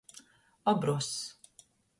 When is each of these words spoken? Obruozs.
Obruozs. 0.73 1.23